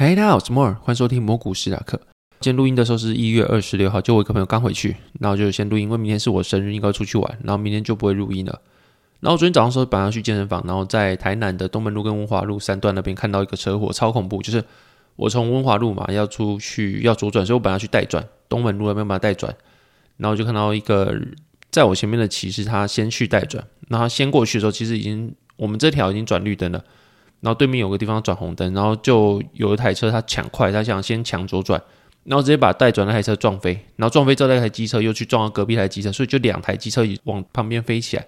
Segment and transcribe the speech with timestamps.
[0.00, 2.00] 嗨，大家好，我是莫尔，欢迎收听蘑菇史达克。
[2.38, 8.60] 今天录音的时候是一月二十六号，就我一个朋友刚回去，然后就先录音，因为明天是我生日，应该出去玩，然后明天就不会录音了。
[9.18, 14.40] 然后昨天早上时候本来要去健身房，然后在台南的东门路跟文华路三段那边看到一个车祸，超恐怖。
[14.40, 14.62] 就是
[15.16, 19.52] 我从文华路嘛要出去要左转，所以我本来要去带转东门路那边把它带转，
[20.18, 21.12] 然后就看到一个
[21.72, 26.84] 在我前面的骑士，他先去带转，然后先过去的时候，其实已经我们这条已经转绿灯了。
[27.40, 31.80] 然后对面有个地方转红灯，然后就有一台车，他抢快，他想先抢左转，
[32.24, 38.26] 然后直接把带转那台车撞飞，然后撞飞之后那台机车又去撞到隔壁台机车，所以就两台机车往旁边飞起来。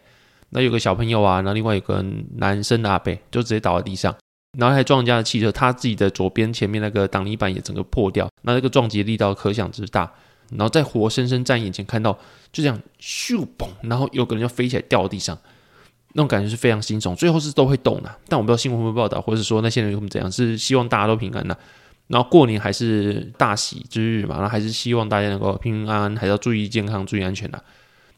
[0.50, 2.04] 那有个小朋友啊，然后另外有个
[2.36, 4.14] 男生的阿贝就直接倒在地上，
[4.58, 10.10] 然后还撞人家的汽车，他自己的左边前面那个挡泥板也整个破掉，那那个撞击力道可想之大。
[10.50, 12.12] 然后在活生生在眼前看到，
[12.52, 15.38] 就这样咻嘣，然后有个人就飞起来掉到地上。
[16.12, 21.56] 那种感觉是非常惊悚，最后是都会动的，但我不知道新闻会不会报道，或者说那些人有怎样，是希望大家都平安的。
[22.08, 27.62] 然后过年还是大喜之日嘛，然后还是希望大家能够平平安安，还是要注意健康、注意安全的。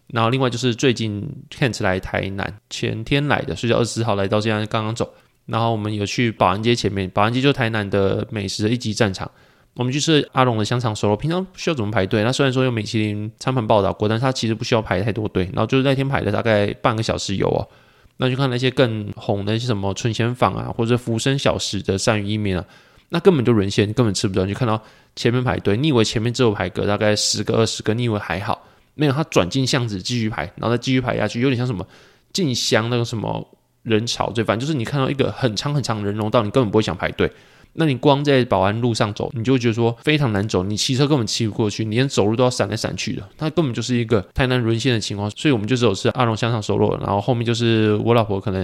[0.07, 5.13] 然后另外就是最近 Kent 来台南，前天来的，所以二十四号来到，现在刚刚走。
[5.45, 9.31] 然后我们有去保安街前面，保安街就台南的美食的一级战场，
[9.75, 12.23] 我们去吃阿龙的香肠熟肉，平常需要怎么排队？
[12.23, 15.45] 那虽然说有米其林餐盘报道过，但是它其实不需要排太多队。
[15.53, 17.69] 然后就是那天排的大概半个小时有哦。
[18.17, 22.65] 那就看那些更红的一些什么春贤坊啊，或者浮生小食的鳝鱼意面啊，
[23.09, 24.45] 那根本就沦陷，根本吃不到。
[24.45, 24.81] 你就看到
[25.17, 31.87] 前面排队，你以为前面只有排个大概十个二十个，你以为还好，没有，他转进巷子继续排，然后再继续排下去，有点像什么
[32.33, 33.47] 进香那个什么
[33.83, 37.31] 人潮，对，反正就是你看到一个很长很长人龙道，你根本不会想排队。
[37.75, 45.31] 那你光在保安路上走，你就觉得说非常难走，你骑车根本骑不过去，你连走路都要闪来闪去的，它根本就是一个太难沦陷的情况。
[45.31, 48.61] 所以我们就只有吃阿龙香肠熟肉，然后后面就是我老婆可能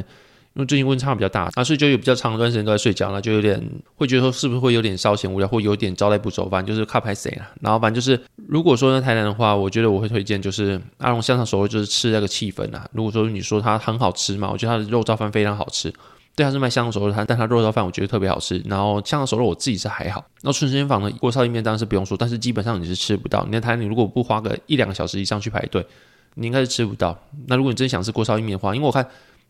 [0.55, 3.63] 因为最近温差比较大啊，所以就有比较长一段时间都在睡觉，那就有点
[3.95, 7.49] 会觉得说是不是会有点稍显无聊，或有点招待不周，反正就是靠拍谁了。
[7.61, 12.87] 然后反正就是如果说在台南的话，我觉得我会推荐就是阿龙香肠手肉，就是吃那个气氛啊。
[12.93, 15.93] 如果说你说它很好吃嘛，我觉得它的肉燥饭非常好吃。
[16.39, 18.63] 对，他是卖香肠熟肉摊，但他肉燥饭我觉得特别好吃。
[18.67, 20.25] 然后香肠熟肉我自己是还好。
[20.43, 23.45] 那春生坊的锅烧意面当然是不用说，但是基本上你是吃不到。
[23.45, 25.85] 你在台南你如果不花个一两个小时以上去排队，
[26.35, 27.19] 你应该是吃不到。
[27.49, 29.05] 那如果你真想吃锅烧意面的话，因为我看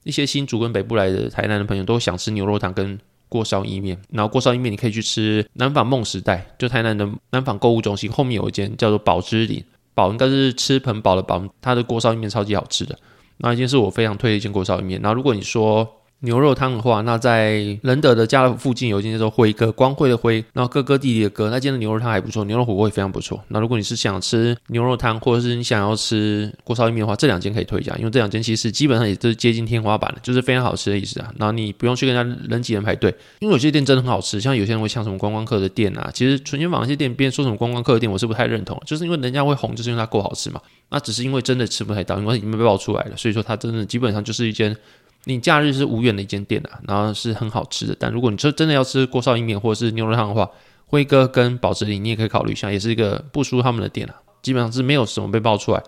[0.05, 2.99] 一些新竹跟北部来的台南的朋友都想吃牛肉汤跟
[3.29, 4.01] 过烧意面。
[4.11, 9.63] 然后过烧意面你可以去吃南纺梦时代，就台南的南纺购物中心后面有一间叫做宝之林，
[9.93, 12.99] 宝应该是吃盆饱的宝，它的过烧意面超级好吃的。
[13.37, 14.99] 那一间是我非常推的一间锅烧意面。
[15.03, 15.87] 然后如果你说
[16.21, 23.41] 牛肉汤的话，那在仁德的家乐附近有一间叫做辉哥，光辉的辉，然后哥哥弟弟的哥，那间的牛肉汤还不错，牛肉火锅也非常不错。
[23.47, 31.33] 那如果你是想吃牛肉汤，或者是你想要吃锅烧意面的话，这两间可以推荐，因为这两间其实基本上也是接近天花板的，就是非常好吃的意思啊。
[31.39, 40.61] 然后你不用去跟人家人挤人排队，因为有些店真的很好吃，像有些人会像什么观光客的店啊，其实纯鲜坊那些店边说什么观光客的店，我是不太认同，就是因为人家会红，就是因为它够好吃嘛。
[40.91, 44.77] 那只是因为真的吃不太到，因为已经被爆出来了，所以说它真的基本上就是一间。
[45.29, 47.95] 你假日是无缘的一间店啊，然后是很好吃的。
[48.01, 50.51] 但如果你说真的要吃锅烧意面或者是牛肉汤的话，
[50.87, 54.15] 辉哥跟宝芝林你也可以考虑一下，也是一个不输他们的店啊。
[54.41, 55.83] 基本上是没有什么被爆出来，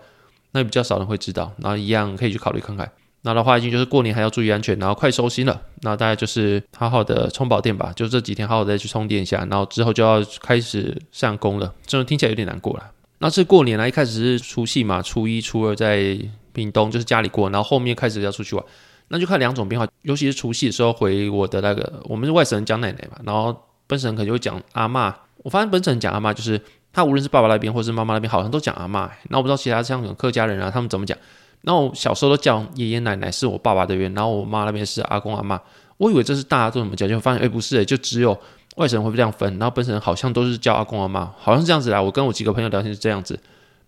[0.51, 1.51] 那比较少人会知道。
[1.57, 2.87] 然后一样可以去考虑看看。
[3.23, 5.59] 那的话，已经就是过年还要注意安全，然后快收心了。
[5.81, 11.73] 那大概就是好好的充饱电吧，就这几天好好再去充电一下，然后之后就要开始上工了。
[11.87, 12.91] 这种听起来有点难过了。
[13.17, 16.15] 那是过年啊，一开始是除夕嘛，初一、初二在
[16.53, 18.63] 屏东就是家里过，然后后面开始要出去玩。
[19.11, 23.55] 那就看两种变化，尤其是除夕的时候回我的那个，我们是外省人讲奶奶嘛，然后
[23.85, 25.13] 本省人可能就会讲阿妈。
[25.43, 26.59] 我发现本省人讲阿妈，就是
[26.93, 29.11] 他无论是爸爸那边或是妈妈那边，好像都讲阿妈。
[29.29, 31.17] 那我不知道其他像客家人啊，他们怎么讲。
[31.63, 35.59] 那我小时候都叫爷爷奶奶是我爸爸这边，然后我妈那边是阿公阿妈。
[35.97, 38.35] 我以为这是大家都怎么讲，就发现哎不是，就只有
[38.77, 42.01] 外省人会这样分，然后本省人好像都是叫阿公阿妈，好像是这样子啦。
[42.01, 43.39] 我跟我几个朋友聊天是这样子，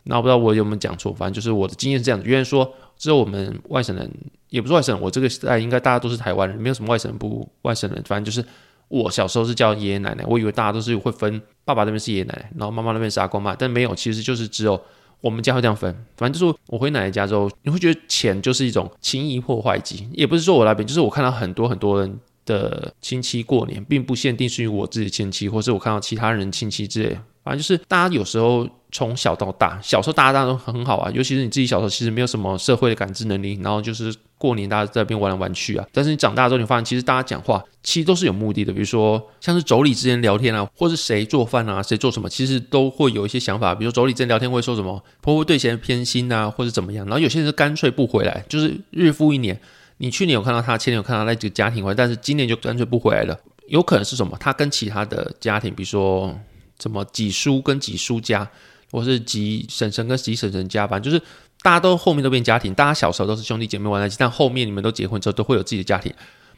[0.04, 2.26] 那我不知道我有没有讲错，反正就是我的经验是这样子。
[2.28, 4.10] 原来说只有我们外省人。
[4.54, 8.00] 也不是外省人，我这个时代应该大家都是台湾人，没有什么外省人不外省人。
[8.06, 8.48] 反正就是
[8.88, 14.80] 我小时候是叫爷爷奶奶，我以为大家都是会分，爸爸那边是爷爷奶奶，然后妈妈那边是阿公妈，但没有，其实就是只有
[15.22, 15.92] 我们家会这样分。
[16.18, 22.16] 反正就是我回奶奶家之后，你会觉得钱就是一种轻易破坏机，也不是说我那边，就是我看到很多很多人
[22.46, 27.18] 的亲戚过年，并不限定是于我自己亲戚，或是我看到其他人亲戚之类。
[27.44, 35.86] 反正就是大家有时候从小到大，小时候大家大家都很好啊，尤其是你自己小时候其实没有什么社会的感知能力，然后就是过年大家在那边玩来玩去啊。
[35.92, 43.74] 但是你长大之后，你发现其实大家讲话其实都是有目的的，比如说像是妯娌之间聊天啊，或是谁做饭啊，谁做什么，其实都会有一些想法。
[43.76, 47.06] 比如说妯娌之间聊天会说什么婆婆对谁偏心啊，或者怎么样。
[47.08, 49.60] 然后有些人是干脆不回来，就是日复一年。
[49.98, 53.38] 你去年有看到他，前年有看到那几个家庭回来，但是今年就干脆不回来了。
[53.68, 54.36] 有可能是什么？
[54.40, 56.36] 他跟其他的家庭，比如说
[56.80, 58.50] 什么几叔跟几叔家，
[58.92, 61.24] 或是几婶婶跟几婶婶家，反正就是
[61.62, 62.74] 大家都后面都变家庭。
[62.74, 66.14] 大家小时候都是兄弟姐妹玩在一起，但后面你们都结婚之后，都会有自己的家庭。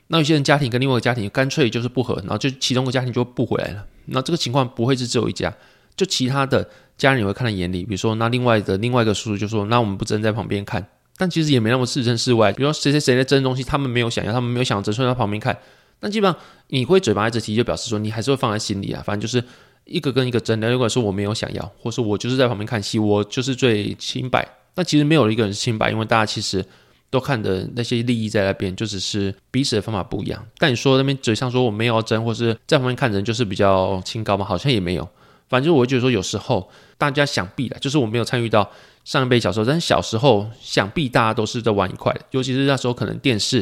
[0.07, 3.85] 那有些人家庭跟另外一个家庭干脆就是不和，然后就其中一个家庭就不回来了。
[4.05, 5.51] 那这个情况不会是只有一家，
[5.95, 7.83] 就其他的家人也会看在眼里。
[7.83, 10.85] 比如说，那另外的另外一个叔叔就说：“那我们不争在旁边看。”
[11.17, 12.51] 但其实也没那么置身事外。
[12.51, 15.57] 比如说谁谁谁在争东西，他们没有想要，他们没有想争，所以在旁边看。
[15.99, 19.01] 但基本上你会嘴巴一直提，就表示说你还是会放在心里啊。
[19.03, 19.43] 反正就是
[19.85, 20.69] 一个跟一个争的。
[20.69, 24.47] 如果说我没有想要，或是我就是在旁边看戏，我就是最清白。
[24.75, 26.65] 那其实没有一个人是清白，因为大家其实。
[27.11, 30.45] 都看的那些利益在那边，就只是彼此的方法不一样。
[30.57, 34.43] 但你说那边嘴上说我没有争，或是在旁边看人就是比较清高嘛？
[34.43, 35.07] 好像也没有。
[35.47, 38.69] 反正我会觉得说，有时候大家想必的，就是我没有参与到
[39.05, 42.21] 上一辈小时候，但是小时候想必大家都是在玩一块的。
[42.31, 43.61] 尤其是那时候可能电视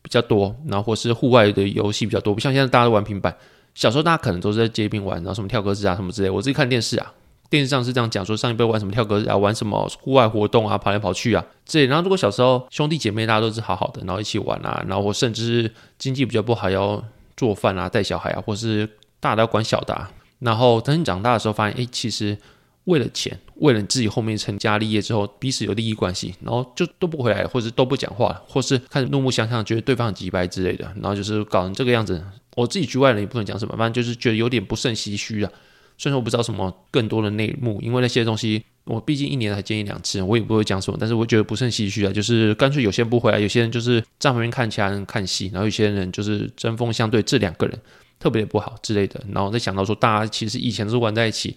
[0.00, 3.36] 比较多，然后或是户外的游戏比较多，不像现在大家都玩平板。
[3.76, 6.30] 小时候大家可能都是在街边玩，然后什么跳格子啊什么之类。
[6.30, 7.12] 我自己看电视啊。
[7.48, 11.86] 电视上是这样讲说，上一辈玩什么跳格子啊，玩什么户外活动啊，跑来跑去啊，这。
[11.86, 17.00] 然后如果小时候兄弟姐妹大家都是好好的，然后一起玩啊，然后甚至经济比较不好要
[17.36, 18.88] 做饭啊、带小孩啊，或是
[19.20, 20.08] 大的要管小的。
[20.40, 22.36] 然后等你长大的时候，发现哎，其实
[22.84, 32.20] 为了钱，为了你自己后面成家立业之后，彼此有利益关系，然后就都不回来，或者都不讲话了，或是开始怒目相向，觉得对方很急白之类的，然后就是搞成这个样子。
[32.56, 35.52] 我自己局外人也不能讲什么，反正就是觉得有点不胜唏嘘啊。
[35.98, 40.96] 虽然我不知道什么更多的内幕，因为那些东西我毕竟一年才见一两次，我也不会讲什么。
[40.98, 47.78] 但是我觉得不甚唏嘘啊，就是干脆有些人不回来，有些人就是站旁边看其他人看戏，然后有些人就是针锋相对，这两个人
[48.18, 49.22] 特别不好之类的。
[49.32, 51.56] 然后再想到说，大家其实以前都是玩在一起，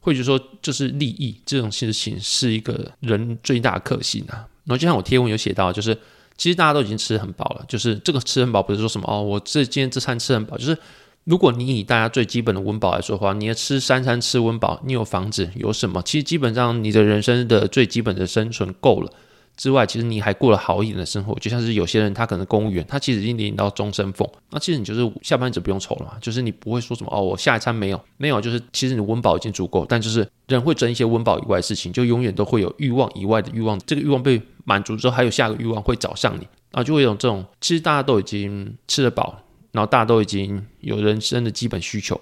[0.00, 4.46] 会觉得说就是利益这种事情是一个人最大的克星啊。
[4.64, 5.96] 然后就像我贴文有写到，就是
[6.40, 10.76] 其实大家都已经吃很饱了，就是这个吃很饱不是说什么哦，我这今天这餐吃很饱，就是。
[11.24, 16.00] 如果你以大家最基本的温饱来说的话，你要吃三餐吃温饱，你有房子有什么？
[16.02, 19.12] 其实基本上你的人生的最基本的生存够了
[19.54, 21.34] 之外，其实你还过了好一点的生活。
[21.38, 26.12] 就像是有些人他可能公务员，他其实已经领到终身俸，那其实你就是下班就不用愁了嘛。
[26.22, 29.84] 就是你不会说什么哦，我下一餐没有没有，就是其实你温饱已经足够。
[29.86, 33.78] 但就是人会争一些温饱以外的事情，就永远都会有欲望以外的欲望。
[33.86, 34.40] 这个欲望被
[34.70, 39.42] 满足之后，还有下个欲望会找上你，然后就会有这种其实大家都已经吃得饱。
[39.72, 42.20] 然后大家都已经有人生的基本需求，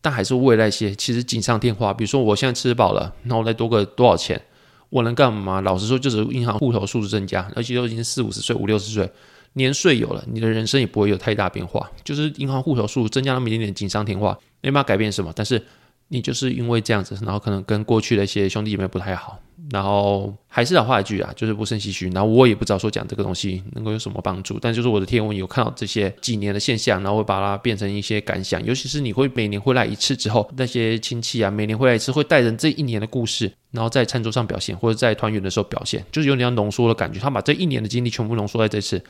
[0.00, 1.94] 但还是为那些其实锦上添花。
[1.94, 4.42] 比如说我现在吃饱了，那我再多个多少钱，
[4.88, 5.60] 我能干嘛？
[5.60, 9.08] 老实说，就是银行户头数字增加，而且都已经四五十岁、五六十岁，
[9.52, 11.88] 年岁有了，你的人生也不会有太大变化。
[12.02, 15.32] 就是银行户头数增加那么一点点锦上添花，没办法改变什么。
[15.36, 15.64] 但是
[16.10, 19.40] 你就是因为这样子，然后可能跟过去的一些兄弟姐妹不太好。
[19.70, 22.10] 然后还是老话一句啊，就是不胜唏嘘。
[22.10, 28.64] 然后我也不知道说讲这个东西能够有什么帮助，但就是我的天文有看到这些几年的现象，然后会把它变成一些感想。
[28.64, 37.20] 尤其是你会每年回来一次之后，那些亲戚啊，每年回来一次会带人这一年的故事，然后在餐桌上表现，或者在团圆的时候表现，就是有点要浓缩的感觉。
[37.20, 39.00] 他把这一年的经历全部浓缩在这次，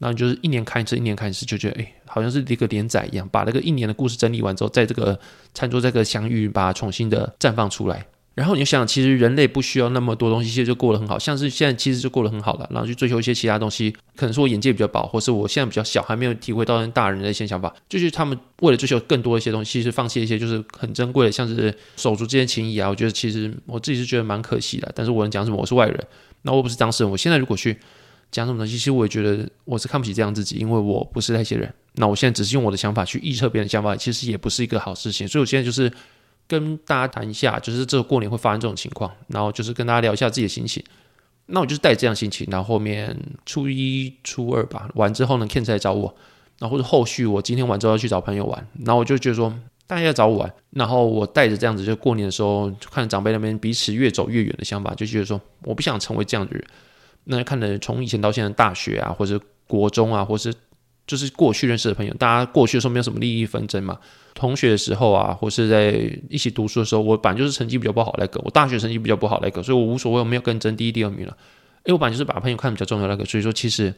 [0.00, 5.16] 然后就是一年看一次，一年看一次，就觉得哎，好像是一个连载一样，把那个一年的故事整理完之后，在这个
[5.54, 8.06] 餐桌这个相遇，把它重新的绽放出来。
[8.34, 12.66] 然后你就想，其实人类不需要那么多东西，其实就过得很好，像是现在其实就过得很好了。
[12.70, 17.74] 然后去追求一些其他东西，可能是我眼界比较薄，或是我现在比较小，还没有体会到大人的一些想法。
[17.86, 22.88] 就是他们为了追求更多一些东西，其实放弃一些就是很珍贵的，像是手足之间情谊啊。
[22.88, 24.90] 我觉得其实我自己是觉得蛮可惜的。
[24.94, 25.58] 但是我能讲什么？
[25.58, 26.06] 我是外人，
[26.42, 27.10] 那我不是当事人。
[27.10, 27.76] 我现在如果去
[28.30, 31.72] 讲什么东西，其实我也觉得我是看不起这样自己，因为我不是那些人。
[31.94, 35.26] 那我现在只是用我的想法去预测别人的想法，其实也不是一个好事情。
[35.26, 35.92] 所以我现在就是。
[36.48, 40.82] 跟大家谈一下，就是这个过年会发生这种情况，然后就是跟大家聊一下自己的心情。
[41.46, 46.12] 那我就是带这样心情，然后后面初一、初二吧，完之后呢，Ken 来找我，
[46.58, 49.56] 然后或者后续我今天完之后要去找朋友玩，然后我就觉得说
[49.86, 56.64] 大家要找我玩，然后我带着这样子，就过年的时候看长辈那边彼此越走越远的想法，就觉得说我不想成为这样的人。
[57.24, 60.54] 那看的从以前到现在大学啊，或者国中啊，或是。
[61.06, 63.98] 就是过去认识的朋友，大家过去的时候没有什么利益纷争嘛。
[64.32, 71.36] 同学的时候啊，或是在一起读书的时候，我本来就是成绩比较不好那个，我大学成绩比较不好那个，所以我无所谓，我没有跟争第一、第二名了。
[71.84, 73.92] 因为我本来就是把朋友看比较重要那个，所以说其实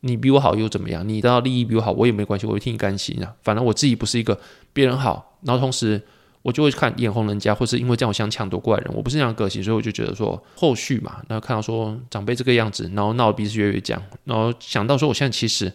[0.00, 1.08] 你比我好又怎么样？
[1.08, 3.34] 你的利益比我好，我也没关系，我会替你甘心啊。
[3.42, 4.38] 反正我自己不是一个
[4.72, 6.00] 别人好，然后同时
[6.44, 15.72] 我就会看眼红人家，或是因为这样我想抢夺过来人，我不是那样个性，所以我就觉得说后续嘛，然后看到说长辈这个样子，然后闹鼻子越越僵，然后想到说我现在其实。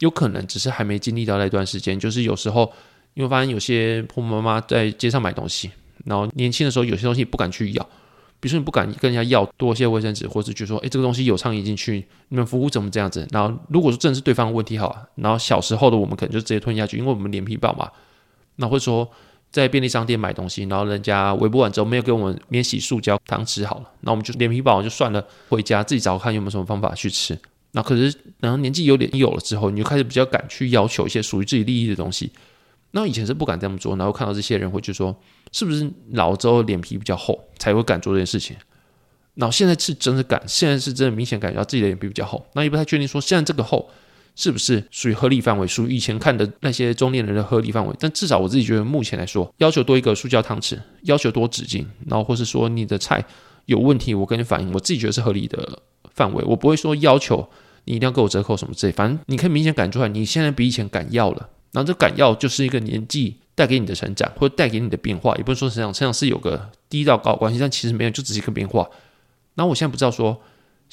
[0.00, 2.70] 有可能只是还没经历到那段时间，就是有时候
[3.14, 5.70] 因为发现有些婆婆妈妈在街上买东西，
[6.04, 7.82] 然后年轻的时候有些东西不敢去要，
[8.40, 13.26] 比如说你不敢跟人家要多些卫生纸，或者就说，哎，这个东西有苍蝇进去，你们服务怎么这样子？
[13.30, 17.88] 然后如果说真的是对方的问题好啊，然后小时候的我们可能就直接吞下去，因为我们脸皮薄嘛。
[18.56, 19.08] 那会说
[19.54, 27.38] 在便利商店买东西，然后人家微波完之后没有给我们免洗塑胶汤匙好了，那我们就脸皮薄就算了，回家自己找看有没有什么方法去吃。
[27.70, 32.32] 那可是然后年纪有点有了之后，你就开始比较敢去要求一些属于自己利益的东西。
[32.90, 35.16] 那以前是不敢这么做，然后看到这些人会就说，
[35.52, 38.56] 是不是老之后脸皮比较厚才会敢做这件事情？
[39.34, 42.44] 然后现在是真的敢，现在是真的明显感觉到自己的脸皮比较厚。
[42.54, 43.88] 那也不太确定说现在这个厚
[44.34, 47.94] 是不是属于合理范围，属于以前看的那些中年人的合理范围。
[47.98, 53.24] 但至少我自己觉得目前来说，要求多一个塑胶汤匙，要求多纸巾，然后或是说你的菜
[53.66, 55.80] 有问题，我跟你反映，我自己觉得是合理的
[56.14, 56.42] 范围。
[56.46, 57.48] 我不会说要求
[57.84, 61.48] 你一定要给我折扣什么之类，反正你可以明显感出来，你现在比以前敢要了。
[61.72, 68.88] 然后这敢要就是一个年纪带给你的成长，或者带给你的变化，也不是说成长，成长是有个低到高关系，但其实没有，就只是一个变化。
[69.54, 70.40] 那我现在不知道说，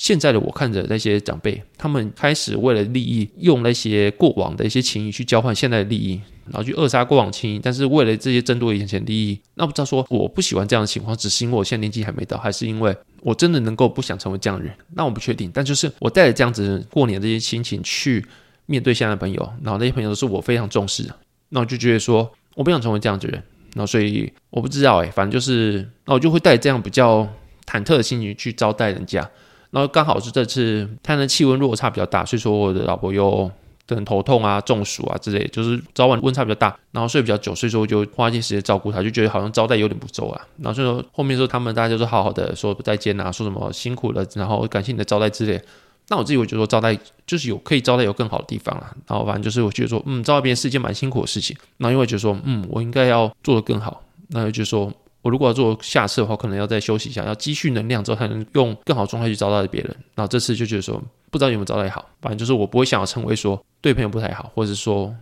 [0.02, 14.74] 现在的我看着那些长辈，他们开始为了利益，用那些过往的一些情谊去交换现在的利益，然后去扼杀过往情谊，但是为了这些争夺眼前利益，那不知道说我不喜欢这样的情况，只是因为我现在年纪还没到，还是因为我真的能够不想成为这样的人？
[14.96, 18.26] 那我不确定，但就是我带着这样子过年这些心情去。
[18.68, 21.14] 面对现在的朋友，然后那些朋友都是我非常重视的，
[21.50, 23.44] 那我就觉得说，我不想成为这样的人，
[23.74, 27.28] 那所以我不知道哎，反正就是，那我就会带这样比较
[27.66, 29.30] 忐忑的心情去招待人家，
[29.72, 33.50] 然后刚好是这次他的气温落差比较大，所以说我的老婆又
[33.88, 45.62] 等头痛啊、中暑啊之类，就是早晚温差比较大，然后睡比较久，所以说我就花一些时间照顾他，就觉得好像招待有点不周啊，然后所以说后面说他们大家就是好好的说再见啊，说什么辛苦了，然后感谢你的招待之类。
[46.08, 51.56] 那我自己我觉得说招待就是有可以招待有更好的地方啊，然后反正就是我觉得说，嗯，招待别人是一件蛮辛苦的事情。
[51.78, 54.04] 那因为觉得说，嗯，我应该要做得更好。
[54.28, 59.96] 那就说我如果要做下次的话，可能要再休息一下，要积蓄能量之后才能用更好状态去招待别人。
[60.16, 65.14] 然后这次就觉得说，不知道有没有招待好，反正就是我不会想要成为说对朋友不太好，或者说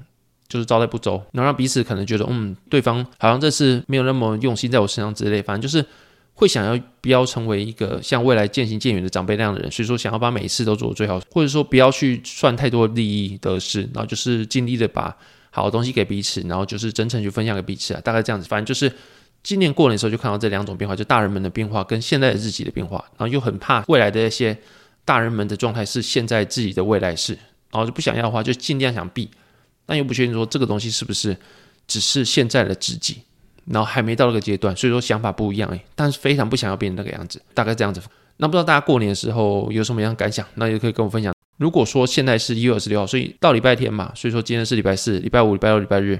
[0.48, 5.42] 就是招待不周，能让彼此可能觉得，嗯，对方好像这次没有那么用心在我身上之类。
[5.42, 5.86] 反正就是。
[6.36, 15.14] 会想要不要成为一个像未来渐行渐远的长辈那样的人，所以说想要把每一次都做最好，或者说不要去算太多利益得失，然后就是尽力的把
[15.52, 18.48] 好的东西给彼此，然后就是真诚去分享给彼此啊，大概这样子。
[18.48, 18.90] 反正就是
[19.44, 24.58] 今年过年的时候就看到这两种变化，就大人们的变化跟现在的自己的变化，然后又很怕未来的一些
[25.06, 27.34] 大人们的状态是现在自己的未来式，
[27.72, 29.30] 然后就不想要的话就尽量想避，
[29.86, 31.38] 但又不确定说这个东西是不是
[31.88, 33.24] 只是现在的自己。
[33.66, 38.02] 然后还没到那个阶段，所以说想法不一样诶，但是非常不想要变成那个样子，大概这样子。
[38.38, 40.44] 那不知道大家过年的时候有什么样的感想？
[40.56, 41.32] 那也可以跟我分享。
[41.58, 46.20] 如果说现在是一月二十六号，所以到礼拜天嘛，所以说今天是礼拜四、礼拜五、礼拜六、礼拜日，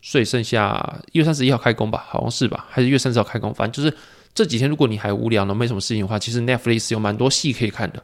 [0.00, 2.66] 所以剩下一月三十一号开工吧，好像是吧？
[2.70, 3.52] 还是一月三十号开工？
[3.52, 3.96] 反正就是
[4.34, 8.02] 这几天，如果你还无聊呢，没什么事情的话，其实 Netflix 有蛮多戏可以看的。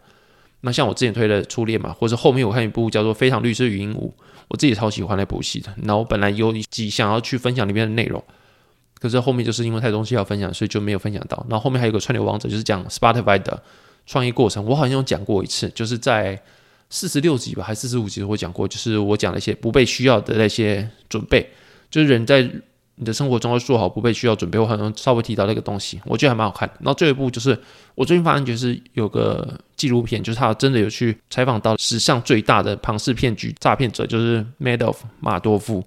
[0.62, 4.08] 那像我之前推的《初恋》嘛，或者后面我看一部叫做《非常律师语音五》，
[4.48, 5.72] 我自己超喜欢那部戏的。
[5.82, 8.22] 那我本来有几想要去分享里面的内容。
[8.98, 11.44] 可是后面就是因为太多东西要分享，所以就没有分享到。
[11.50, 13.62] 然后后面还有个串流王者，就是讲 Spotify 的
[14.06, 14.64] 创业过程。
[14.64, 16.40] 我好像有讲过一次，就是在
[16.88, 21.46] 四十六集吧，还是四十五集我讲过，就是我讲了一些不被需要的那些准备，
[21.94, 22.42] 就是人在
[22.96, 24.58] 你的生活中要做好不被需要准备。
[24.58, 26.68] 我好像稍微提到那个东西，我觉得还蛮好看。
[26.80, 27.56] 然后最后一部就是
[27.94, 35.84] 我最近发现，就是有个纪录片，就是他真的有去采访到史上最大的庞氏骗局诈骗者，就是 Madoff 马多夫。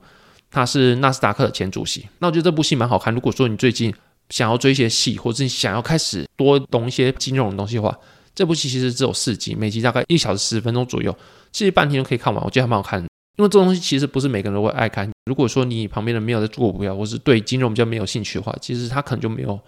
[0.50, 3.14] 他是纳斯达克的前主席，那我觉得这部戏蛮好看。
[3.14, 3.94] 如果说你最近
[4.30, 7.94] 想要追一些戏，或者你想要开始多懂一些金融的东西的话，
[8.34, 11.14] 这部戏其实只有四集，每集大概一小时十分钟左右，
[11.52, 12.42] 其实半天就可以看完。
[12.46, 15.12] 我觉得还蛮好看的，因为这东西其实不是每个人都会爱看。
[15.28, 19.60] 如果说你旁边人没有在做股票，或是对金融比较没有兴趣的话，其实他可能就没有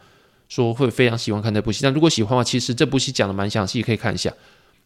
[0.48, 1.82] 说会非常喜欢看这部戏。
[1.84, 4.34] 但如果喜欢的话，其实这部戏讲的蛮详细，可以看一下。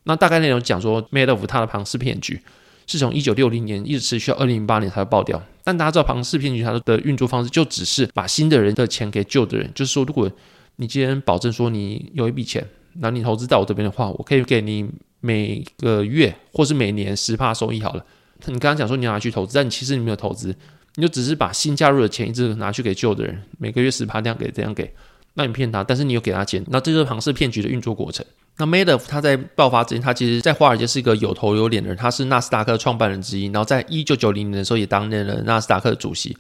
[0.04, 2.42] 那大概内容讲说，Madoff 他的庞氏骗局。
[2.86, 5.42] 是从一九六零年一直持续到二零零八年才会爆掉。
[5.64, 10.30] 但大家知道庞氏骗局它的运作方式就只是把新的人的钱给旧的人，就是说，如果
[10.76, 14.86] 你今天保证说你有一笔钱，那你投资到我这边的话，我可以给你
[15.22, 18.06] 每个月或是每年十帕收益好了。
[18.46, 20.56] 你刚刚讲说你要拿去投资，但你其实你没有投资，
[20.96, 24.94] 你就只是把新加入的钱一直拿去给旧的人，每个月十趴这样给这样给，
[25.36, 28.26] 那你骗他，但是你又给他钱，那这就是庞氏骗局的运作过程。
[28.58, 33.46] 那 Madoff 他在爆发之前，他其实在华尔街是一个有头有脸的人，他是纳斯达克创办人之一。
[33.46, 36.38] 然后在一九九零年的时候，也担任了纳斯达克的主席。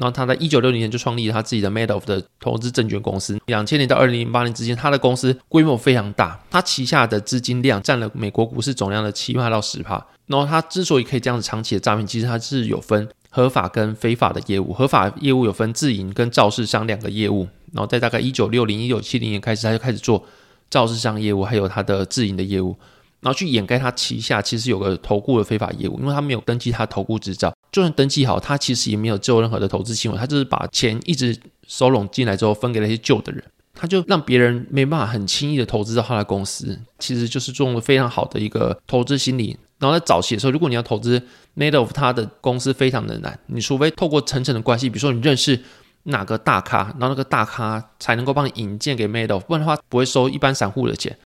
[0.00, 3.38] 然后他在一九六零年就创立了他自己的 Madoff 的投资证券公司。
[3.44, 10.02] 两千年到二零零八年之间，他的公司规模非常大，他旗下的资金量占了美国股市总量的七趴到十趴。
[10.26, 14.72] 然后他之所以可以这样子长期的诈骗，其实他是有分合法跟非法的业务。
[14.72, 20.24] 合法业务有分自营跟肇事商两个业务，然后在大概一九六零、一九七零年开始，他就开始做
[20.70, 22.74] 肇事商业务，还有他的自营的业务，
[23.20, 33.42] 然后去掩盖他旗下其实有个投顾的非法业务，因为他没有登记他投顾执照，就算登记好，他其实也没有做任何的投资行为，他就是把钱一直收拢进来之后分给那些旧的人。
[33.72, 39.56] 他就让别人没办法很轻易的投资到他的公司，其实就是做了非常好的一个投资心理。
[39.78, 41.22] 然后在早期的时候，如果你要投资
[41.56, 45.58] Madoff 他的公司，非常的难，你除非透过层层的关系，比如说你认识
[46.02, 51.16] 哪个大咖，然后那个大咖才能够帮你引荐给 Madoff，不然的话不会收一般散户的钱。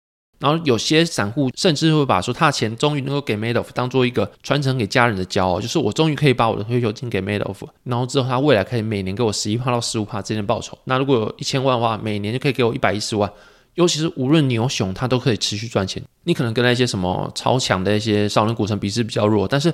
[0.41, 10.77] 然后有些散户甚至会把说他的钱终于能够给 Madoff 当做一个传承给家人的骄傲，就是我终于可以把我的退休金给 Madoff，然后之后他未来可以每年给我十一趴到十五趴之间的报酬。
[10.85, 13.31] 那如果有一千万的话，每年就可以给我一百一十万。
[13.75, 16.03] 尤其是无论牛熊，他都可以持续赚钱。
[16.25, 19.73] 你可能跟那些什么超强的一些少年股神比是比较弱，但是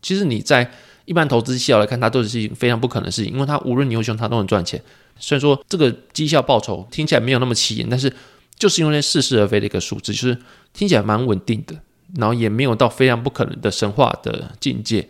[0.00, 0.70] 其实你在
[1.06, 4.80] 一般投资绩效来看，它都是非常不可能的事情，因为它无论牛熊，它都能赚钱。
[5.18, 8.12] 虽然说这个绩效报酬听起来没有那么起眼，但是。
[8.56, 10.38] 就是因为似是而非的一个数字，就是
[10.72, 11.74] 听起来蛮稳定的，
[12.16, 15.08] 然后也没有到非常不可能的神话的境界，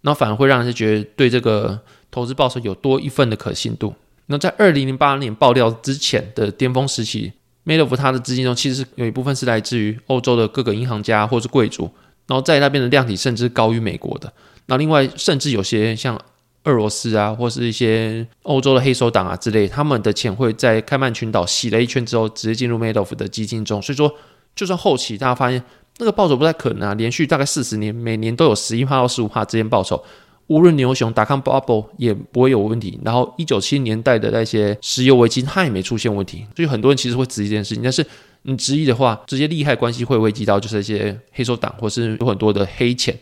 [0.00, 3.94] 然后反而会让人觉得对这个投资报酬有多一份的可信度。
[4.26, 7.32] 那在二零零八年爆料之前的巅峰时期
[7.64, 11.90] ，Madoff 他的资金中其实有一部分是来自于欧洲的各个银行家或是贵族，
[12.26, 14.32] 然后在那边的量体甚至高于美国的。
[14.66, 16.20] 那另外甚至有些像。
[16.66, 23.80] 俄罗斯啊，或是一些欧洲的黑手党啊之类，他们的钱会在开曼群岛洗了一圈之后，直接进入 Madoff 的基金中。
[23.80, 24.12] 所以说，
[24.54, 25.62] 就算后期大家发现
[25.98, 30.02] 那个报酬不太可能啊，连续大概四十年，每年都有十一帕到十五帕之间报酬，
[30.48, 32.98] 无论牛熊打康 bubble 也不会有问题。
[33.04, 36.44] 然后一九七零年代的那些石油危机，它也没出现问题。
[36.56, 38.04] 所以很多人其实会质疑这件事情，但是
[38.42, 43.16] 你质疑的话，直接利害关系会危及到就是一些黑手党，或是有很多的黑钱。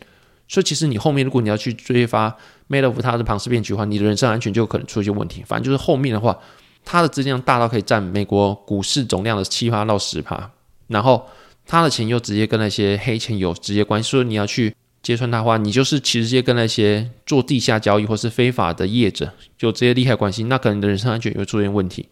[0.47, 2.35] 所以其实你后面如果你要去追发
[2.69, 5.43] Made of 他的庞氏骗局的话，你的人身安全就有可能出现问题。
[5.45, 6.37] 反正就是后面的话，
[6.83, 10.51] 他的资金量大到可以占美国股市总量的七趴到十趴，
[10.87, 11.27] 然后
[11.65, 14.09] 他的钱又直接跟那些黑钱有直接关系。
[14.09, 22.07] 所以你要去揭穿他的话，你就是其实直接跟那些做地下交易或是非法的业者有直接利害关系，那可能你的人身安全也会出现问题。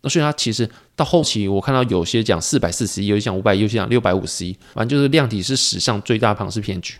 [0.00, 6.94] 那所以他其实到后期，我看到有些讲四百四十亿，有些讲五百亿，有些讲六百五十亿，反正就是量体是史上最大庞氏骗局。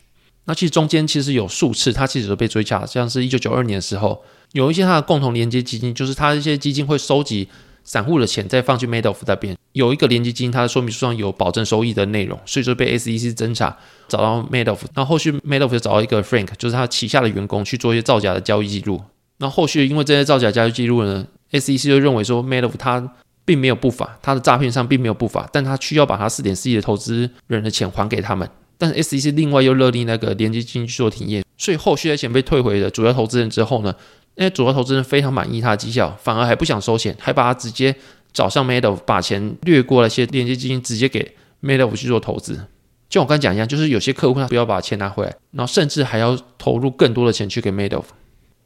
[0.48, 7.46] 那其实中间其实有数次，他其实都被追查，像是一九九二年的时候，有一些他的共同连接基金，就是他一些基金会收集
[7.84, 9.54] 散户的钱，再放去 Madoff 那边。
[9.74, 13.76] 有一个连接基金，它的说明书上有保证收益的内容，所以说被 SEC 侦查，
[14.08, 14.78] 找到 Madoff。
[14.94, 19.02] 然后后续 Madoff 就找到一个 Frank，就是他旗下的员工去做一些造假的交易记录。
[19.36, 23.12] 那后续因为这些造假交易记录呢，SEC 就认为说 Madoff 他
[23.44, 28.48] 并没有不法，他的诈骗上并没有不法，但他需要把他四点四亿的投资人的钱还给他们。
[28.78, 33.94] 但是 SEC 另外又勒令那个连接基金去做停业，所以后续的钱被退回的主要投资人之后呢，
[34.36, 37.94] 那些主要投资人非常满意他的绩效，反而还不想收钱，还把他直接
[38.32, 42.66] 找上 Madoff，把钱掠过那些连接基金，直接给 Madoff 去做投资。
[43.08, 48.04] 就我刚讲一样，就是有些客户他不要把钱拿回来，然后甚至还要投入更多的钱去给 Madoff。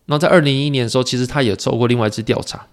[0.04, 2.66] 然后在二零一一年的时候，其实他也做过另外一次调查。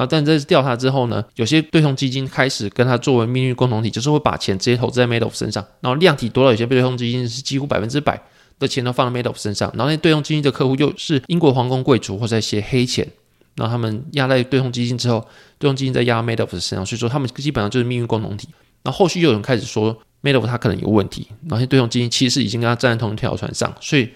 [0.00, 0.06] 啊！
[0.08, 5.62] 但这次调查之后呢，有些对冲基金开始跟他作为命运共同体，就是会把钱直接投资在 Madoff 身上。
[5.82, 8.18] 然后量体多了，有些对冲基金是几乎百分之百
[8.58, 9.70] 的钱都放在 Madoff 身上。
[9.74, 13.06] 然后那对冲基金的客户又是英国皇宫贵族或者一些黑钱，
[13.56, 15.20] 然后他们压在对冲基金之后，
[15.58, 18.48] 对冲基金再压 Madoff 身上，所以说他们基本上就是命运共同体。
[18.82, 23.70] 然后后续又有人开始说 Madoff 他可能有问题，然后那对冲基金其实已经跟他站在同一条船上。
[23.82, 24.08] 所以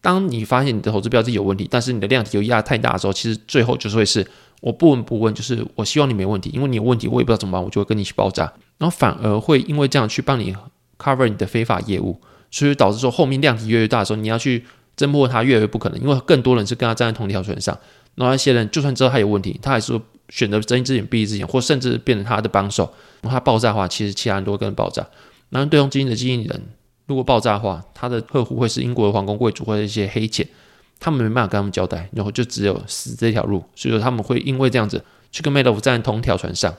[0.00, 4.24] 当你发现你的投资标的有问题，但是你的量体又压太大的时候，其实最后就是会是。
[4.62, 8.44] 我不闻不问，就是我希望你没问题，因为你有问题，我也不知道怎么办，我就会跟你一起爆炸，
[8.78, 10.54] 然后反而会因为这样去帮你
[10.96, 12.16] cover 你的非法业务，
[12.48, 14.64] 所以导致说后面量级越来越大的时候，你要去
[14.96, 17.76] 侦破它越来越不可能，因为更多人是跟他站在同一条船上，
[18.14, 22.88] 然后那些人就算知道他有问题，他还是选择睁一只眼闭一只眼，或甚至变成他的帮手，
[23.20, 25.04] 然后他爆炸的话，其实其他人都会跟着爆炸。
[25.50, 26.62] 然后对冲基金的经理人
[27.06, 30.46] 如果爆炸的话，他的客户会是英国的皇宫贵族或者一些黑钱。
[31.04, 36.72] 他们没办法跟他们交代，然后就只有死这条路，所以说他们会因为这样子去跟 Madoff 站在同一条船上。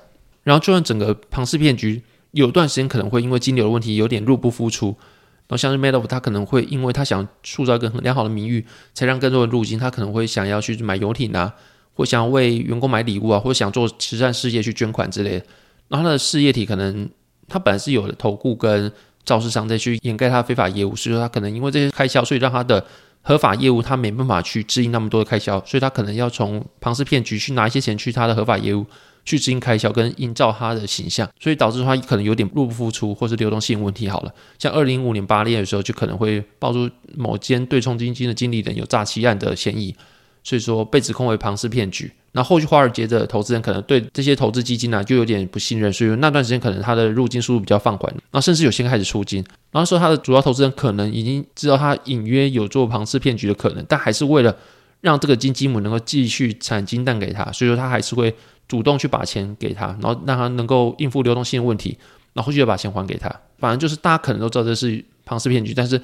[0.44, 11.54] 然后就算整个庞氏骗局有段时间可能会因为金流的问题有点入不敷出，然后像是 Madoff 他可能会因为他想塑造一个很良好的名誉，才让更多人入金，他可能会想要去买游艇啊，
[11.94, 15.46] 或想要为员工买礼物啊，或想做慈善事业去捐款之类的。
[15.90, 17.10] 然后他的事业体可能
[17.50, 18.90] 他本来是有的投顾跟
[19.26, 22.86] 肇事商在去掩盖他非法业务，所以说他可能因为这些开销，所以让他的。
[23.26, 28.86] 合法业务他没办法去支应那么多的开销，所以他可能要从庞氏骗局去拿一些钱去他的合法业务
[29.24, 34.10] 去支应开销跟营造他的形象，所以导致他可能有点入不敷出，或是流动性问题。
[34.10, 39.96] 好了，像二零一五年八月的时候，就可能会爆出某间对冲基金的经理人有诈欺案的嫌疑，
[40.44, 42.12] 所以说被指控为庞氏骗局。
[42.36, 49.44] 那后续华尔街的投资人可能对这些投资基金呢就有点不信任，所以那段时间可能他的入金速度比较放缓，然后甚至有些开始出金。
[49.72, 54.56] 然后说他的主要投资人可能已经知道他隐约有做庞氏骗局的可能，但还是为了
[55.02, 58.36] 让这个金基母能够继续产金蛋给他，所以说他还是会
[58.68, 61.98] 主动去把钱给他，然后让他能够应付流动性的问题，
[62.34, 63.30] 然后后续把钱还给他。
[63.60, 66.02] 反正就是大家可能都知道这是庞氏骗局，但是。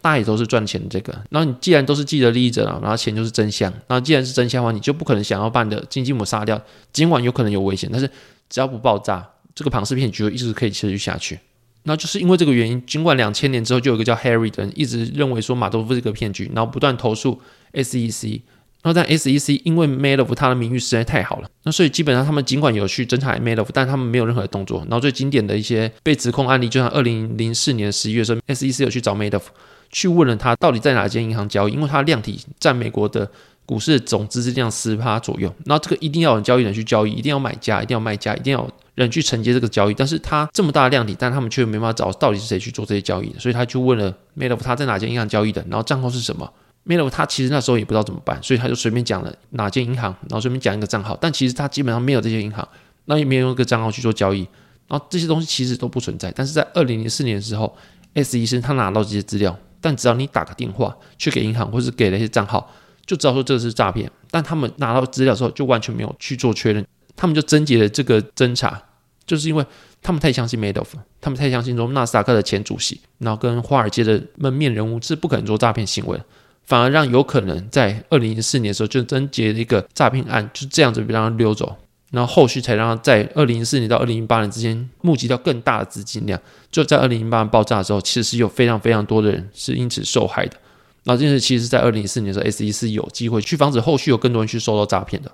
[0.00, 6.60] 大也都是赚钱的这个，然后你既然都是既得利益者了，然后钱就是真相，然后既然是真相的话，你就不可能想要把的金鸡母杀掉，
[6.92, 8.08] 尽管有可能有危险，但是
[8.48, 11.38] 只要不爆炸，这个庞氏骗局就一直可以持续下去。
[11.82, 17.40] 那就是因为这个原因，尽管两千年之后就有一个叫 Harry 的人一直认为说马多夫是个骗局，然后不断投诉
[17.72, 18.42] SEC，
[18.82, 24.80] 然后但 SEC 因为 Madoff 他的名誉实在太好了，那所以基本上他们尽管有去侦查 Madoff，但他们没有任何的动作。
[24.80, 29.42] 然后最经典的一些被指控案例，就像二零零四年十一月的时候，SEC 有去找 Madoff。
[29.90, 33.30] 去问了他到底在哪间银行交易，因为他量体占美国的
[33.64, 39.94] 股市的总资质量十趴左右，那这个一定要有交易人去交易，一定要买家，一定要卖家，一定要人去承接这个交易。
[39.94, 46.50] 但是他这么大的量体，但他们却没办法找到底是谁去做这些交易，所以他就问了 m a d o f 他在哪间银行交易的，然后账号是什么。
[46.84, 52.66] m a d o f 他其实那时候也不知道怎么办，所以他就随便讲了哪间银行，然后随便讲一个账号，但其实他基本上没有这些银行，
[53.04, 54.48] 那也没有一个账号去做交易，
[54.86, 56.32] 然后这些东西其实都不存在。
[56.34, 57.76] 但是在二零零四年的时候
[58.14, 59.54] ，S 医生他拿到这些资料。
[59.80, 62.70] 但只要你打个电话去给银行，或是给了一些账号，
[63.06, 64.10] 就知道说这是诈骗。
[64.30, 66.86] 但他们拿到资料之后，就完全没有去做确认，
[67.16, 68.82] 他们就终结了这个侦查，
[69.26, 69.64] 就是因为
[70.02, 70.88] 他们太相信 Madoff，
[71.20, 76.20] 他们太相信说纳斯达克的前主席，然后跟华尔街的门面人物是不可能做诈骗行为，
[76.64, 81.76] 反而让有可能在二零一四年的时候就终结了一个诈骗案，就这样子让他溜走。
[82.10, 86.40] 然后后续才让他在二零一四年到二零一八年之间募集到更大的资金量。
[86.70, 90.56] 就在二零一八年爆炸的时候，其实有非常非常多的人是因此受害的。
[91.04, 95.32] 那这件事其实，在二零一四年的时候，S E 是有机会去防止后续有更多人去受到诈骗的。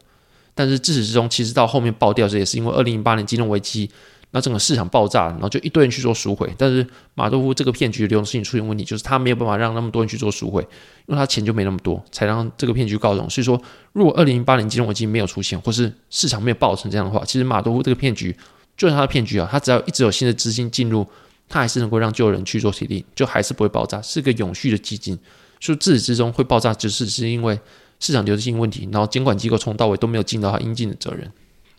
[0.55, 3.91] 但是自始至终，其实到后面爆掉，这也是因为二零一八年金融危机。
[4.35, 10.61] 那整个市场爆炸，然后就一堆人去做赎回，但是马多夫这个骗局流动性出现问题，就是他没有办法让那么多人去做赎回，
[11.07, 13.31] 因为他钱就没那么多，才让这个骗局告终。
[13.31, 18.37] 所以说，如果二零零八年金融危机没有出现，或是市场没有爆成这样的话，其实马多夫这个骗局
[18.77, 21.07] 就是他的骗局啊，他只要一直有新的资金进入，
[21.49, 25.17] 他还是能够让旧人去做提利，就还是不会爆炸，是个永续的基金。
[25.61, 27.57] 所以自始至终会爆炸，只是是因为
[28.01, 31.31] 市场流动性问题，然后监管机构从到尾都没有尽到他应尽的责任。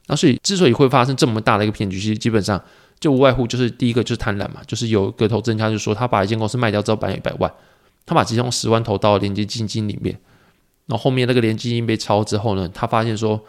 [0.07, 2.61] 那所以，之所以会发生这么大的一个骗局，其实基本上
[2.99, 7.51] 就无外乎就是第一个就是贪婪嘛，就是有个投资人他就说他把一间公司卖掉之后，百一百万，
[8.05, 10.15] 他把其中十万投到了连接基金里面，
[10.85, 13.43] 然后后面那个连接基金被抄之后呢，他发现说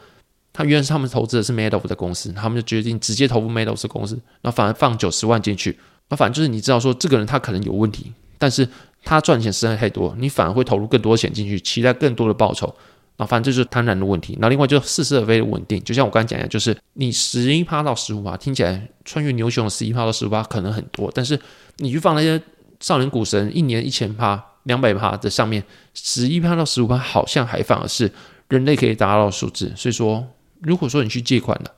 [0.53, 8.67] 他原来是他们投资的是 Madoff 的公司，他们就决定直接投入 Madoff 的公司，那反而放九十万进去，那反正就是你知道说这个人他可能有问题，但是
[9.05, 12.75] 他赚钱实在太多，你反而会投入更多钱进去，期待更多的报酬。
[13.19, 14.37] 那反正就是贪婪的问题。
[14.41, 21.41] 那另外就是似是而非的稳定，就像我刚才讲的，就是你十一趴到十五趴，听起来穿越牛熊的十一趴到十五趴可能很多，但是
[21.79, 22.41] 你去放那些
[22.81, 28.13] 少年股神一年一千趴、两百趴的上面，十一趴到十五趴好像还反而是
[28.49, 29.73] 人类可以达到的数字。
[29.75, 30.23] 所以说，
[30.61, 31.73] 如果说你去借款了，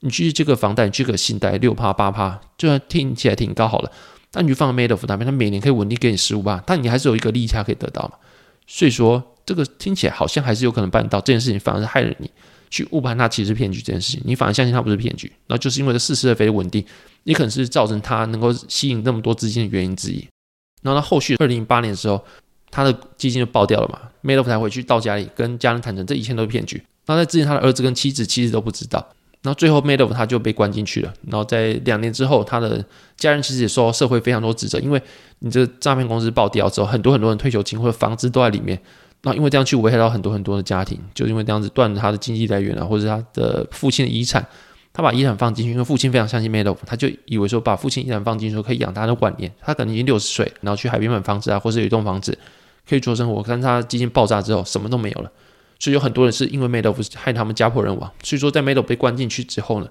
[0.00, 3.90] 你去这个房贷、这个信贷六趴八趴，就算听起来挺高好了，
[4.30, 8.12] 但你去放 Made of 那边，它每年可以稳定给你十五趴，但你还是有一个利差可以得到嘛。
[8.66, 9.22] 所以说。
[9.44, 12.30] 这个听起来好像还是有可能办到，这件事情反而是害了你
[12.70, 16.84] 去误判他其实是骗局这件事情，你反而相信他不是骗局，那就是因为这似是而非的稳定，
[17.24, 20.26] 也可能是造成他能够吸引那么多资金的原因之一。
[20.80, 22.24] 然后他后续二零零八年的时候，
[22.70, 26.82] 他的基金就爆掉了嘛，Madoff 才回去到家里跟家人坦诚这一切都是骗局。
[27.06, 29.06] 那在之前他的儿子跟妻子其实都不知道，
[29.42, 31.12] 然后最后 Madoff 他就被关进去了。
[31.26, 32.82] 然后在两年之后，他的
[33.18, 35.02] 家人其实也受到社会非常多指责，因为
[35.40, 38.80] 你这诈骗公司爆掉之后，很多很多人退休金或者房子都在里面。
[39.24, 44.44] 那因为这样去危害到很多很多的家庭，就因为这样子断了他的经济来源啊，或者他的父亲的遗产，
[44.92, 52.36] 他把遗产放进去，因为父亲非常相信 Madoff，他就以为说把父亲遗产放进去可以养他的晚年，他可能已经六十岁，然后去海边买房子啊，或者有一栋房子
[52.88, 55.30] 可以做生活，但是他基金爆炸之后什么都没有了，
[55.78, 59.86] 所以有很多人是因为 Madoff 害他们家破人亡，所以说在 Madoff 被关进去之后呢，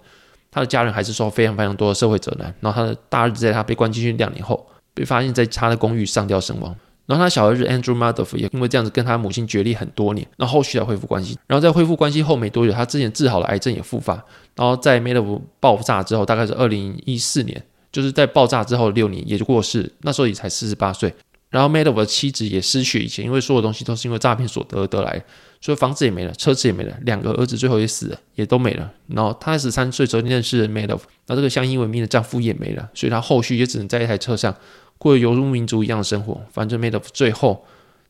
[0.51, 6.75] 他的家人还是受非常非常多的社会责难，然后他的大儿子在他被关进去两年后，被发现在他的公寓上吊身亡。
[7.11, 11.37] 然后他小儿子 Andrew Madoff 也因为这样子跟他母亲决裂很多年，然后后续才恢复关系。
[11.45, 14.13] 然后在恢复关系后没多久，他之前治好了癌症也复发。
[14.55, 21.13] 然后在 Madoff 爆炸之后，大概是二零一四年，就是在爆炸之后六年也就过世，那时候也才四十八岁。
[21.49, 25.21] 然后 Madoff 的妻子也失去以前，因为所有东西都是因为诈骗所得得来，
[25.59, 28.89] 所以房子也没了，车子也没了，两个儿子最后也死了，也都没了。
[29.07, 34.55] 然后他十三岁时候认识 Madoff，那这个相依为命的丈夫也没了，所以他后续也只能在一台车上
[35.01, 36.39] 过游牧民族一样的生活。
[36.53, 37.65] 反正 Madeoff 最后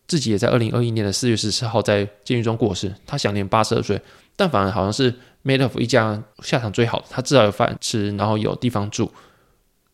[0.07, 4.01] 自己也在二零二一年的四月十四号在监狱中过世，他享年八十二岁。
[4.35, 5.13] 但反而好像是
[5.45, 9.09] Madeoff 一家下场最好的，他至少有饭吃，然后有地方住。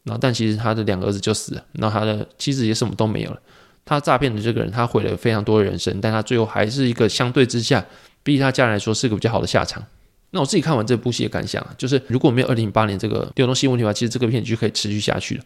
[0.05, 3.39] 然后，但其实他的两个儿子就死了，然后他的妻子也什么都没有了。
[3.85, 7.85] 他诈骗的这个人，他毁了非常多的人生，但他最后还是一个相对之下，
[8.23, 9.83] 比起他家人来说是个比较好的下场。
[10.31, 15.43] 那我自己看完这部戏的感想啊，就是如果没有二零零八年这个流动性问题的话，其实这个片就可以持续下去了。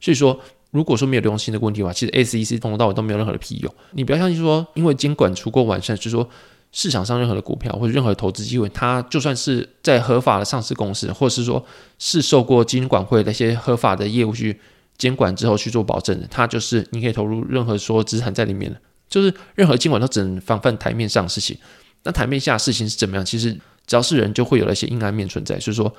[0.00, 0.38] 所以说，
[0.74, 3.74] 如果说没有流动性的问题的话，其实 SEC 从头到尾都没有任何的屁用。
[3.92, 6.28] 你不要相信说，因为监管足够完善，就是说。
[6.76, 11.64] 市场上任何的股票或者任何投资机会，它就算是在合法的上市公司，或者是说
[12.00, 14.58] 是受过金管会那些合法的业务去
[14.98, 21.56] 监管之后去做保证的，它就是你可以投入任何说资产在里面的，就是任何监管都只能防范台面上的事情。
[22.02, 23.24] 那台面下的事情是怎么样？
[23.24, 23.52] 其实
[23.86, 25.60] 只要是人，就会有那些阴暗面存在。
[25.60, 25.94] 所以说，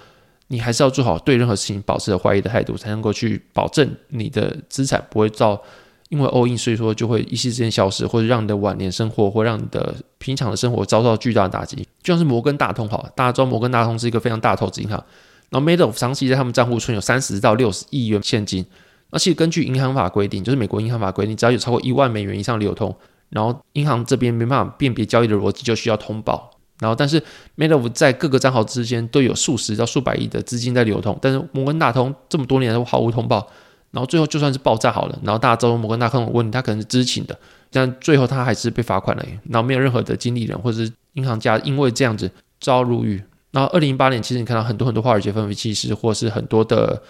[0.47, 5.62] 你还是要做好对任何事情保持怀疑的态度，才能够去保证你的资产不会遭。
[6.10, 11.75] 因为 all in，所以说就会一夕之间消失，或者让你的晚年生活，或让你的平常的生活遭到巨大的打击。
[12.03, 15.03] 就像是摩根大通，好，大家知道摩根大通是一个非常大的投资银行，
[15.49, 18.63] 然后 Madoff 长期在他们账户存有三十到六十亿元现金。
[19.10, 22.95] 那其实根据银行法规定，就是美国银行法规定，只要有超过一万美元以上流通，
[23.29, 26.51] 然后银行这边没办法辨别交易的逻辑，就需要通报。
[26.80, 27.22] 然后，但是
[27.58, 33.48] ，made of 在各个账号之间都有数十到数百亿的资金在流通，但是摩根大通这么多年都毫无通报。
[33.92, 37.40] 然后最后就算是爆炸好了，然后大家知道摩根大通问他可能是知情的，
[37.72, 39.26] 但最后他还是被罚款了。
[39.50, 43.24] 然后没有任何的经理人或者是银行家因为这样子遭入狱。
[43.52, 47.02] 然后二零一八年，其实你看到很多很多华尔街分析师或是很多的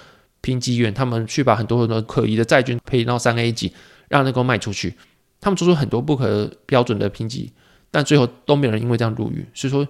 [0.41, 3.73] 评级员，他们去把很多很多可疑的债券配到三 A 级，
[4.09, 4.93] 让能够卖出去。
[5.41, 7.51] 他们做出很多不可标准的评级，
[7.95, 9.45] 但最后都没有人因为这样入狱。
[9.53, 9.87] 所以说，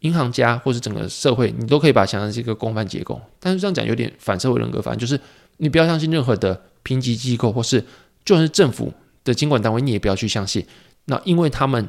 [0.00, 3.20] 银行家或是整个社会，你都可以把它想成是一个公犯结构。
[3.38, 5.20] 但是这样讲有点反社会人格，反正就是。
[5.58, 7.80] 你不要相信任何的评级机构，或是
[8.24, 10.66] 就算是政府的监管单位，你也不要去相信。
[11.04, 11.88] 那因为他们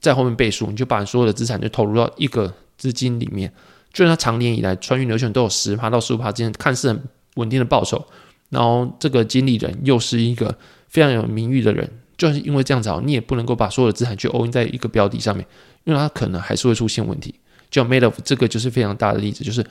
[0.00, 3.52] 在后面背书，你就把所有的资产就投入到一个资金里面。
[3.92, 7.00] 就算他长年以来穿越流选都有十趴到十五趴之间，看似很
[7.36, 8.04] 稳定的报酬，
[8.48, 15.46] 然后这个经理人又是一个非常有名誉的人，就是因为这样子，你也不能够把所有的资产去 all in 在一个标的上面，
[15.84, 17.34] 因为它可能还是会出现问题。
[17.70, 19.64] 就 made of 这个就是非常大的例子，就是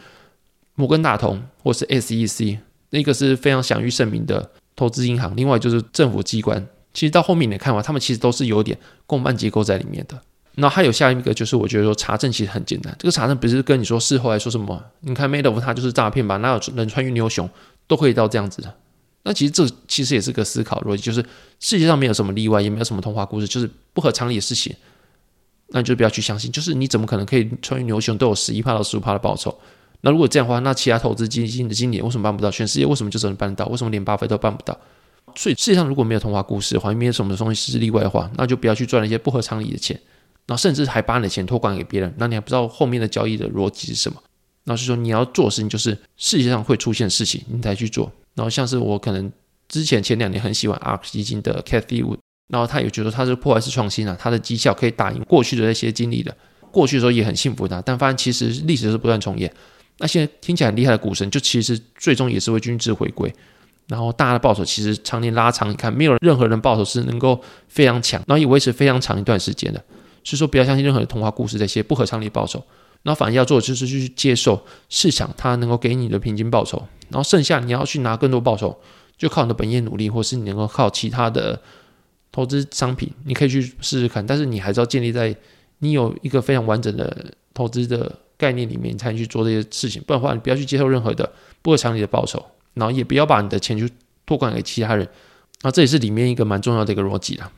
[0.73, 2.57] 摩根大通或是 SEC。
[2.89, 6.65] 那个是非常享誉盛名的投资银行，另外就是政府机关。
[6.93, 10.17] 其实到后面你看完，他们其实都是有点共犯结构在里面的。
[10.55, 12.95] 那还有下一个就是，我觉得说查证其实很简单。
[12.97, 16.37] 这个查证不是跟你说事后来说什么，你看 Madoff 他就是诈骗吧？
[16.37, 17.49] 哪有人穿越牛熊
[17.87, 18.73] 都可以到这样子的？
[19.27, 21.21] 那其实这其实也是个思考逻辑，就是
[21.59, 24.73] 世界上没有什么例外，也没有什么童话故事，就是不合常理的事情，
[25.71, 26.49] 那就不要去相信。
[26.49, 29.53] 就是你怎么可能可以穿越牛熊都有十一帕到十五帕的报酬？
[29.99, 32.49] 那如果这样的话，那其他投资基金的经理为什么办不到？
[32.49, 33.69] 全世界为什么就只能办得到？
[33.69, 34.79] 为什么连巴菲特都办不到？
[35.35, 39.99] 所以世界上如果没有童话故事的话，没有什么东西是例外的话，那就不要去赚那些不合常理的钱，
[40.45, 44.23] 然后甚至还把你的钱托管给别人，那你还不知道后面的交易的逻辑是什么？
[44.69, 48.11] 那是说你要做的事情就是世界上会出现事情，你才去做。
[48.35, 49.31] 然后像是我可能
[49.69, 52.17] 之前前两年很喜欢 ARK 基金的 Cathy Wood，
[52.49, 56.35] 然后他也觉得他是破坏式创新啊，他的绩效可以打赢过去的那些经历的，
[56.69, 59.51] 过去的时候也很幸福的，但发现其实历史是不断重演。
[59.99, 63.33] 那现在听起来很厉害的股神，就其实最终也是会均值回归，
[63.87, 69.81] 然后大的报酬其实常年拉长，你看没有任何人报酬是能够非常强，然后也维持非常长一段时间的。
[70.23, 72.61] 所以说不要相信任何的童话故事这些不合常理报酬，
[73.07, 78.77] 然后反而要做的就是去接受市场它能够给你的平均报酬，然后剩下你要去拿更多报酬，
[79.17, 81.61] 就靠你的本业努力，或是你能够靠其他的
[82.33, 85.33] 投资商品，你可以去试试看，但是你还是要建立在
[85.79, 88.19] 你有一个非常完整的投资的。
[88.39, 89.99] 概念里面，你才能去做这些事情。
[90.05, 91.27] 不然的话，你不要去接受任何的
[91.63, 93.91] 不合常理的报酬，然后也不要把你的钱去
[94.27, 95.03] 托管给其他人。
[95.03, 97.51] 然后这也是里面一个蛮重要的一个逻辑啦。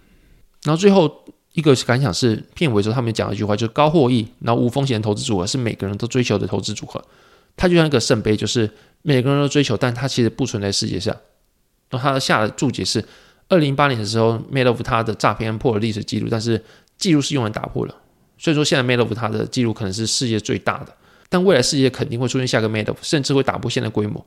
[0.64, 7.04] 然后最后一个感想是，片尾时候他们讲了一句话，就是高获益，然后无风险投资组合是每个人都追求的投资组合。
[7.58, 8.70] 它就像一个圣杯，就是
[9.02, 11.16] 每个人都追求，但它其实不存在世界上。
[11.90, 13.04] 然后他下的注解是：
[13.48, 16.64] 二零一八年的时候，Madoff 他的诈骗破了历史记录，但是
[16.98, 17.96] 记录是用来打破了。
[18.38, 20.96] 所以说，现在 Madoff 它的记录可能是世界最大的，
[21.28, 24.26] 但未来世界肯定会出现下个 Made of，甚至会打破现在规模。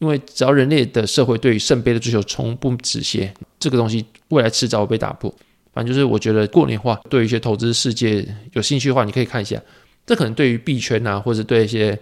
[0.00, 5.32] 因为只要人类的社会对于圣杯的追求从不止歇，这个东西未来迟早会被打破。
[5.74, 9.60] 反正就是我觉得过年话，对于一些投资世界有兴趣的话，你可以看一下。
[10.06, 11.98] 这可能对于币圈啊，或者对一些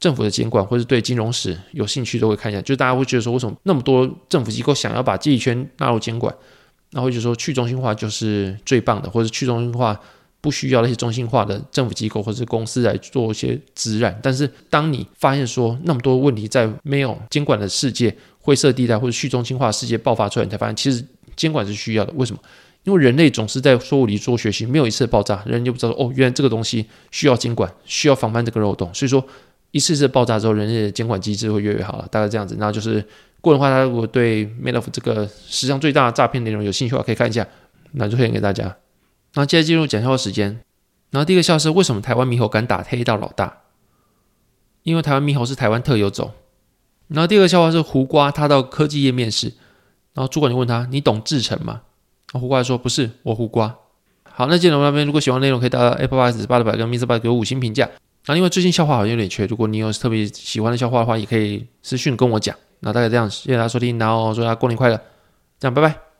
[0.00, 6.34] 政府的监管或者对金融史有兴趣都会看一下，就大家会觉得说，为什么那么多政府机构想要把这一圈纳入监管？
[6.90, 9.98] 然后就说去中心化就是最棒的，或者去中心化
[10.40, 14.18] 不需要那些中心化的政府机构或者是公司来做一些自染。
[14.20, 22.12] 但是当你发现说那么多问题在没有监管的世界、灰色地带或者去中心化世界爆发出来，你才发现其实监管是需要的。
[22.16, 22.42] 为什么？
[22.84, 28.92] 因为人类总是在错误里做学习，没有一次爆炸，人就不知道哦，原来这个东西需要监管，需要防范这个漏洞。
[28.92, 29.24] 所以说
[29.70, 32.56] 一次次爆炸之后，人类的监管机制会越来越好了，大概这样子。
[32.58, 33.04] 然后就是。
[33.42, 37.44] 过的话，他如果对 made of 这个史上最大的诈骗内容有兴趣的话，可以看一下，
[37.94, 38.76] 那就推荐给大家。
[39.34, 40.60] 那接着进入讲笑话时间。
[41.10, 43.62] 然后第一个笑是为什么台湾猕猴敢打黑道老大？
[44.84, 46.30] 因为台湾猕猴是台湾特有种。
[47.08, 49.48] 然后第二个笑话是胡瓜他到科技业面试，
[50.14, 51.80] 然后主管就问他：“你懂制程吗？”
[52.38, 53.74] 胡瓜说：“不是，我胡瓜。”
[54.24, 57.04] 好，那进入那边，如果喜欢内容，可以到 Apple Podcast 八百跟 Mr.
[57.04, 57.88] 八给我五星评价。
[58.26, 62.56] 那因为最近笑话好像有点缺，如果你有特别喜欢的笑话的话，也可以私信跟我讲。
[62.80, 65.00] 那大概这样，谢谢大家收听，然后祝大家过年快乐，
[65.58, 66.11] 这样拜拜。